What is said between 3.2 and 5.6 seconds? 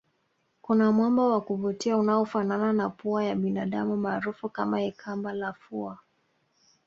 ya binadamu maarufu kama ikamba la